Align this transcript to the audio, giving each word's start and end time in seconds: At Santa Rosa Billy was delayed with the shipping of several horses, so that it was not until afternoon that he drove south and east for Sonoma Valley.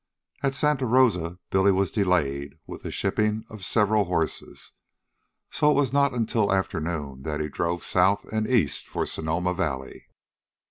At 0.41 0.55
Santa 0.55 0.87
Rosa 0.87 1.37
Billy 1.51 1.71
was 1.71 1.91
delayed 1.91 2.55
with 2.65 2.81
the 2.81 2.89
shipping 2.89 3.45
of 3.51 3.63
several 3.63 4.05
horses, 4.05 4.71
so 5.51 5.67
that 5.67 5.71
it 5.73 5.75
was 5.75 5.93
not 5.93 6.11
until 6.15 6.51
afternoon 6.51 7.21
that 7.21 7.39
he 7.39 7.49
drove 7.49 7.83
south 7.83 8.25
and 8.33 8.47
east 8.49 8.87
for 8.87 9.05
Sonoma 9.05 9.53
Valley. 9.53 10.07